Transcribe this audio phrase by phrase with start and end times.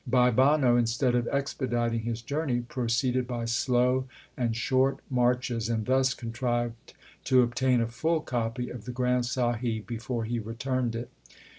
[0.07, 6.15] Bhai Banno, instead of expediting his journey, proceeded by slow and short marches, and thus
[6.15, 11.11] contrived to obtain a full copy of the Granth Sahib before he returned it.